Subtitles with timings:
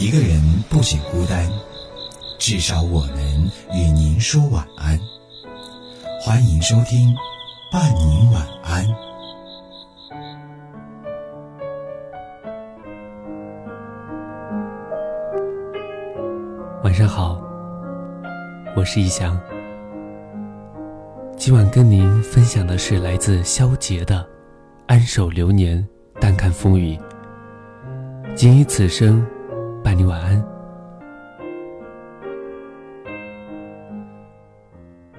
[0.00, 1.46] 一个人不仅孤单，
[2.38, 3.44] 至少我能
[3.74, 4.98] 与您说晚安。
[6.22, 7.14] 欢迎收听
[7.70, 8.82] 《伴您晚安》。
[16.82, 17.38] 晚上好，
[18.74, 19.38] 我是一翔。
[21.36, 24.22] 今晚跟您分享的是来自萧杰的
[24.86, 25.86] 《安守流年，
[26.18, 26.96] 淡看风雨》。
[28.34, 29.22] 仅以此生。
[29.82, 30.44] 伴你晚安。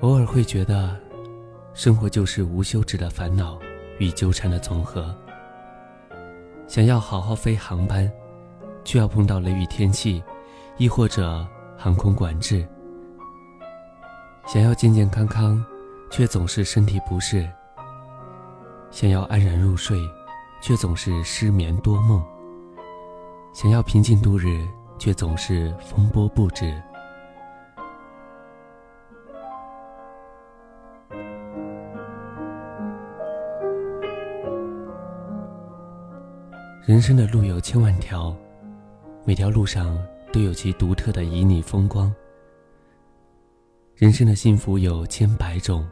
[0.00, 0.94] 偶尔会觉得，
[1.72, 3.58] 生活就是无休止的烦恼
[3.98, 5.14] 与纠缠的总和。
[6.66, 8.10] 想要好好飞航班，
[8.84, 10.22] 却要碰到雷雨天气，
[10.76, 11.46] 亦或者
[11.76, 12.66] 航空管制；
[14.46, 15.64] 想要健健康康，
[16.10, 17.46] 却总是身体不适；
[18.90, 19.98] 想要安然入睡，
[20.60, 22.22] 却总是失眠多梦。
[23.52, 24.66] 想要平静度日，
[24.98, 26.72] 却总是风波不止。
[36.86, 38.34] 人生的路有千万条，
[39.24, 39.96] 每条路上
[40.32, 42.12] 都有其独特的旖旎风光。
[43.94, 45.86] 人生的幸福有千百种，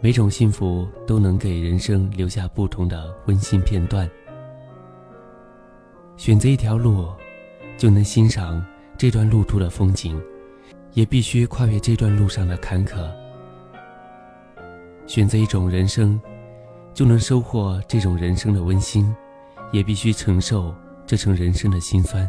[0.00, 4.08] 每种幸福都能给人生留下不同的温馨片段。
[6.18, 7.08] 选择一条路，
[7.76, 8.62] 就能欣赏
[8.98, 10.20] 这段路途的风景，
[10.92, 13.08] 也必须跨越这段路上的坎坷。
[15.06, 16.20] 选择一种人生，
[16.92, 19.14] 就能收获这种人生的温馨，
[19.70, 20.74] 也必须承受
[21.06, 22.28] 这层人生的辛酸。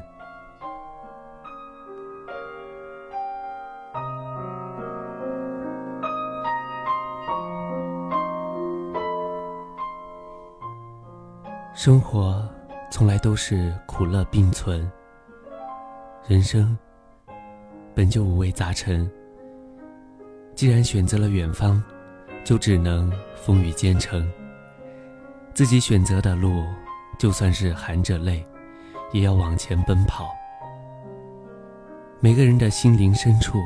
[11.73, 12.47] 生活。
[12.91, 14.89] 从来都是苦乐并存。
[16.27, 16.77] 人生
[17.95, 19.09] 本就五味杂陈，
[20.55, 21.81] 既然选择了远方，
[22.43, 24.29] 就只能风雨兼程。
[25.53, 26.63] 自己选择的路，
[27.17, 28.45] 就算是含着泪，
[29.11, 30.29] 也要往前奔跑。
[32.19, 33.59] 每个人的心灵深处，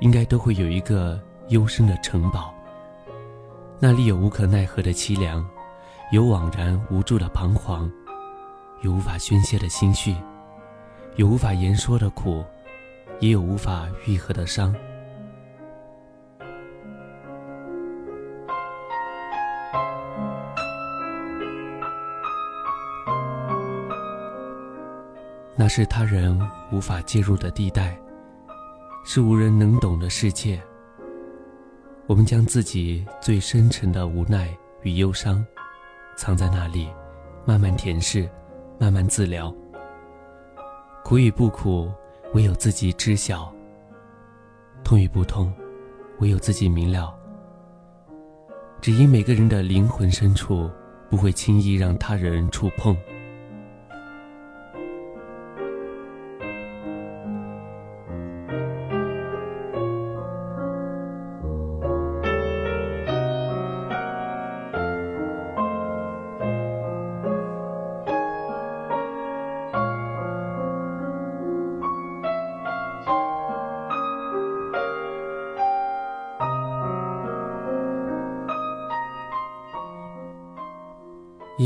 [0.00, 2.54] 应该都会有一个幽深的城堡，
[3.80, 5.44] 那里有无可奈何的凄凉，
[6.12, 7.90] 有惘然无助的彷徨。
[8.82, 10.14] 有无法宣泄的心绪，
[11.16, 12.44] 有无法言说的苦，
[13.18, 14.74] 也有无法愈合的伤。
[25.56, 26.40] 那是他人
[26.70, 27.98] 无法介入的地带，
[29.04, 30.62] 是无人能懂的世界。
[32.06, 35.44] 我们将自己最深沉的无奈与忧伤，
[36.16, 36.88] 藏在那里，
[37.44, 38.30] 慢慢填释。
[38.80, 39.52] 慢慢自疗，
[41.04, 41.90] 苦与不苦，
[42.32, 43.52] 唯有自己知晓；
[44.84, 45.52] 痛与不痛，
[46.20, 47.12] 唯有自己明了。
[48.80, 50.70] 只因每个人的灵魂深处，
[51.10, 52.96] 不会轻易让他人触碰。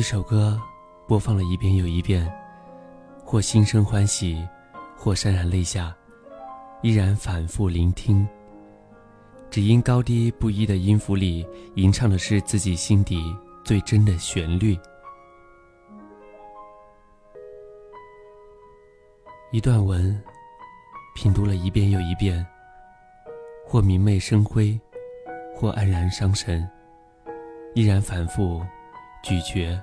[0.02, 0.60] 一首歌
[1.06, 2.28] 播放了一遍又一遍，
[3.24, 4.44] 或心生欢喜，
[4.96, 5.96] 或潸然泪下，
[6.82, 8.26] 依然反复聆听。
[9.48, 11.46] 只因高低不一的音符里
[11.76, 14.76] 吟唱的是自己心底最真的旋律。
[19.52, 20.20] 一段文，
[21.14, 22.44] 品读了一遍又一遍，
[23.64, 24.76] 或明媚生辉，
[25.54, 26.68] 或黯然伤神，
[27.76, 28.60] 依然反复。
[29.24, 29.80] 咀嚼，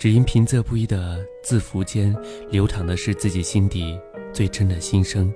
[0.00, 2.16] 只因平仄不一的字符间
[2.50, 4.00] 流淌的是自己心底
[4.32, 5.30] 最真的心声。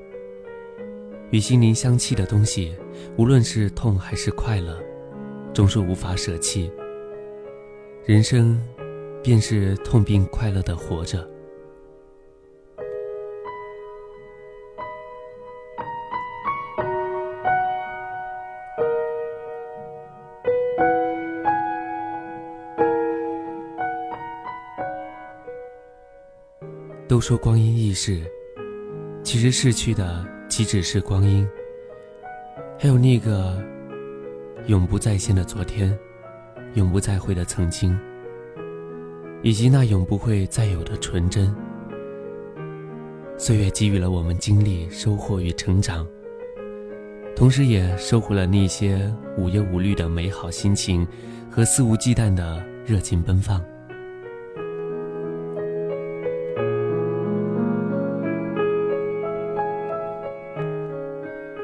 [1.31, 2.75] 与心灵相契的东西，
[3.19, 4.83] 无论是痛还是快乐，
[5.53, 6.73] 终是无法舍弃。
[8.07, 8.59] 人生，
[9.23, 11.29] 便是痛并快乐的活着。
[27.15, 28.21] 都说光阴易逝，
[29.23, 31.49] 其实逝去的岂止是光阴，
[32.77, 33.57] 还有那个
[34.67, 35.97] 永不再现的昨天，
[36.75, 37.97] 永不再会的曾经，
[39.45, 41.55] 以及那永不会再有的纯真。
[43.39, 46.05] 岁月给予了我们经历、收获与成长，
[47.37, 49.09] 同时也收获了那些
[49.39, 51.07] 无忧无虑的美好心情
[51.49, 53.65] 和肆无忌惮的热情奔放。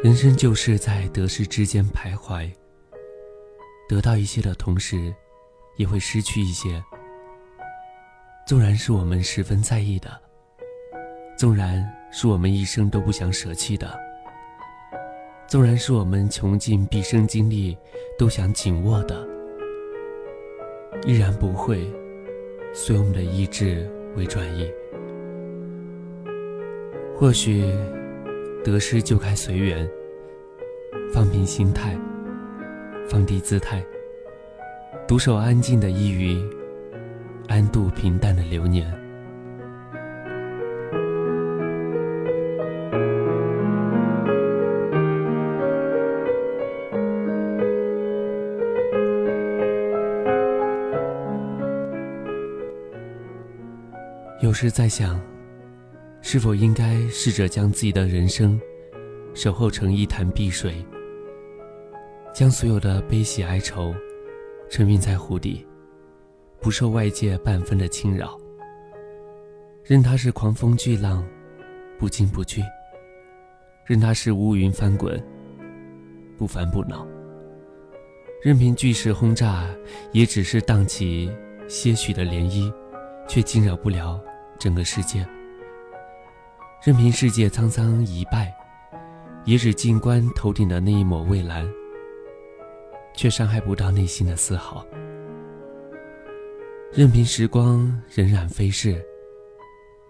[0.02, 2.50] 人生就是在得失之间徘徊，
[3.86, 5.14] 得到一些的同时，
[5.76, 6.82] 也会失去一些。
[8.46, 10.10] 纵然是我们十分在意的，
[11.36, 13.94] 纵然是我们一生都不想舍弃的，
[15.46, 17.76] 纵然是我们穷尽毕生精力
[18.18, 19.28] 都想紧握的，
[21.06, 21.86] 依然不会
[22.72, 23.86] 随我们的意志
[24.16, 24.66] 为转移。
[27.18, 27.70] 或许。
[28.62, 29.88] 得失就该随缘，
[31.12, 31.98] 放平心态，
[33.08, 33.82] 放低姿态，
[35.08, 36.44] 独守安静的一隅，
[37.48, 38.86] 安度平淡的流年。
[54.42, 55.18] 有时在想。
[56.32, 58.56] 是否应该试着将自己的人生
[59.34, 60.72] 守候成一潭碧水，
[62.32, 63.92] 将所有的悲喜哀愁
[64.70, 65.66] 沉浸在湖底，
[66.60, 68.38] 不受外界半分的侵扰，
[69.82, 71.26] 任它是狂风巨浪，
[71.98, 72.62] 不惊不惧；
[73.84, 75.20] 任它是乌云翻滚，
[76.38, 77.04] 不烦不恼；
[78.40, 79.66] 任凭巨石轰炸，
[80.12, 81.28] 也只是荡起
[81.66, 82.72] 些许的涟漪，
[83.26, 84.20] 却惊扰不了
[84.60, 85.26] 整个世界。
[86.82, 88.50] 任凭世界沧桑一败，
[89.44, 91.68] 也只静观头顶的那一抹蔚蓝，
[93.14, 94.82] 却伤害不到内心的丝毫。
[96.90, 97.80] 任凭时光
[98.10, 99.04] 荏苒飞逝，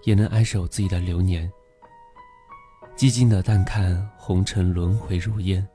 [0.04, 1.50] 也能安守自己的流年，
[2.96, 5.66] 寂静的淡看红尘轮回如烟。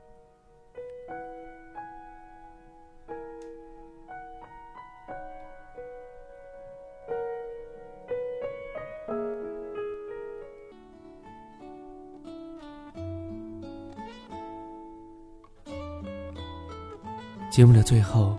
[17.56, 18.36] 节目的最后，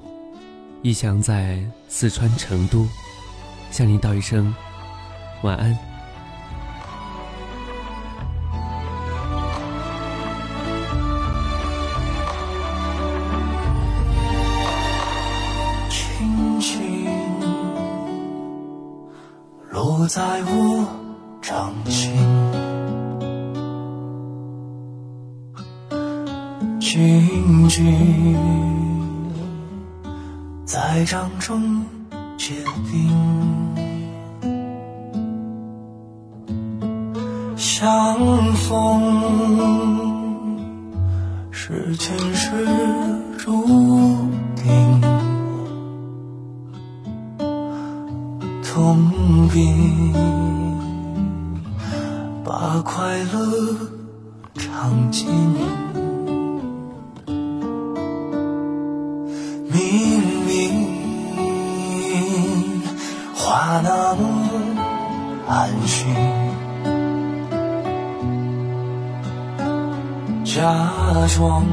[0.83, 2.85] 一翔在四川成都
[3.71, 4.53] 向您道一声
[5.41, 5.75] 晚安。
[15.89, 17.07] 轻轻
[19.71, 20.87] 落在我
[21.41, 22.13] 掌心，
[26.79, 28.86] 静静。
[30.77, 31.83] 在掌中
[32.37, 32.53] 结
[32.91, 33.09] 冰，
[37.55, 38.15] 相
[38.53, 39.73] 逢
[41.49, 42.51] 是前世
[43.39, 43.65] 注
[44.55, 45.01] 定，
[48.61, 50.13] 痛并
[52.45, 53.75] 把快乐
[54.53, 55.27] 尝尽。
[65.47, 66.13] 安心，
[70.43, 70.61] 假
[71.35, 71.65] 装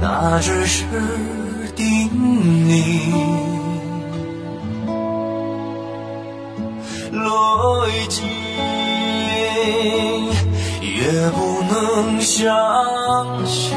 [0.00, 0.84] 那只是
[1.76, 2.10] 叮
[2.66, 2.72] 咛，
[7.12, 7.20] 来
[8.08, 8.26] 尽
[10.82, 12.42] 也不能相
[13.46, 13.76] 信，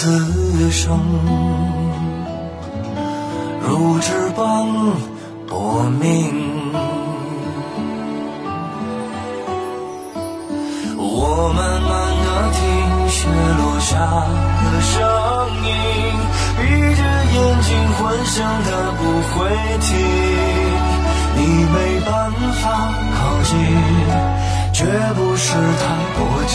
[0.00, 0.96] 此生。
[3.66, 4.64] 如纸般
[5.48, 6.70] 薄命，
[10.96, 11.90] 我慢慢
[12.22, 12.58] 的听
[13.08, 13.26] 雪
[13.58, 13.90] 落下
[14.62, 14.94] 的声
[15.66, 15.68] 音，
[16.56, 16.62] 闭
[16.94, 17.02] 着
[17.34, 18.66] 眼睛幻想它
[18.98, 19.02] 不
[19.34, 19.36] 会
[19.80, 19.86] 停。
[21.34, 21.38] 你
[21.74, 21.76] 没
[22.06, 22.30] 办
[22.62, 22.64] 法
[23.18, 23.50] 靠近，
[24.72, 24.78] 绝
[25.16, 25.82] 不是太
[26.14, 26.54] 薄情，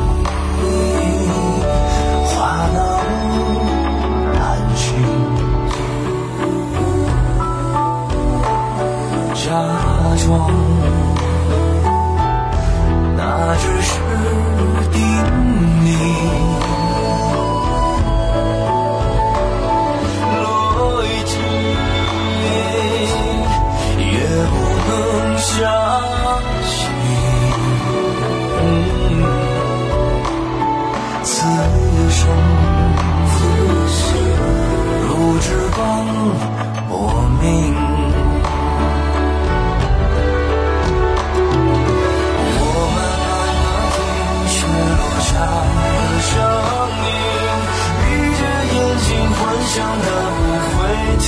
[49.67, 50.39] 想的不
[50.75, 50.79] 会
[51.19, 51.27] 停，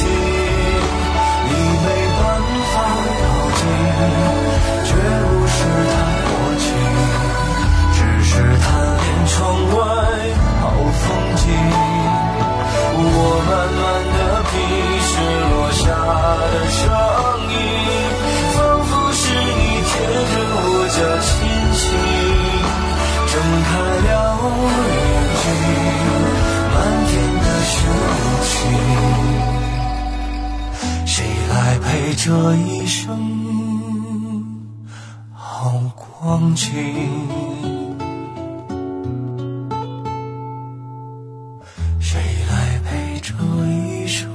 [1.46, 1.50] 你
[1.84, 1.88] 没
[2.20, 2.22] 办
[2.74, 2.76] 法
[3.08, 3.22] 靠
[3.58, 3.62] 近，
[4.86, 4.92] 绝
[5.30, 5.56] 不是
[5.90, 5.94] 太
[6.26, 6.66] 薄情，
[7.94, 8.66] 只是贪
[8.98, 9.34] 恋窗
[9.74, 9.78] 外
[10.62, 11.04] 好风
[11.38, 11.42] 景。
[12.96, 13.08] 我
[13.48, 13.82] 慢慢
[14.14, 14.18] 的
[14.50, 14.54] 品
[15.08, 15.12] 雪
[15.50, 15.82] 落下
[16.52, 16.82] 的声
[17.50, 17.56] 音，
[18.54, 19.92] 仿佛是你贴
[20.32, 21.30] 着我脚轻
[32.26, 33.20] 这一生
[35.34, 35.74] 好
[36.22, 36.72] 光景？
[42.00, 43.34] 谁来陪这
[43.68, 44.30] 一生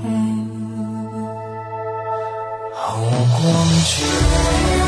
[2.75, 4.88] 好光景？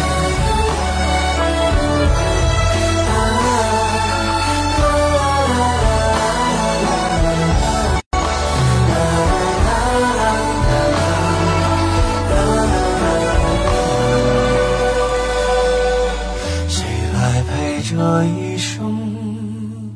[18.01, 19.93] 这一生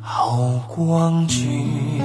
[0.00, 2.02] 好光景？